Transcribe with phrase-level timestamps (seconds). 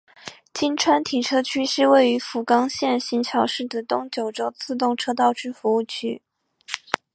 [0.51, 6.23] 今川停车区是位于福冈县行桥市的东九州自动车道之服务区。